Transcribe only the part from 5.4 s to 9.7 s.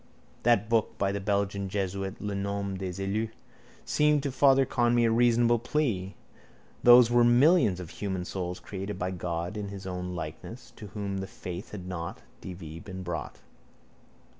plea. Those were millions of human souls created by God in